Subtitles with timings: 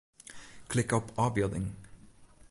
[0.69, 1.67] Klik op ôfbylding.